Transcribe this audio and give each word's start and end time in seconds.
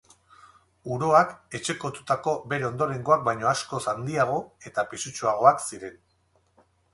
Uroak 0.93 1.33
etxekotutako 1.59 2.33
bere 2.53 2.67
ondorengoak 2.69 3.21
baino 3.27 3.51
askoz 3.51 3.83
handiago 3.93 4.39
eta 4.71 4.87
pisutsuagoak 4.95 5.63
ziren. 5.69 6.01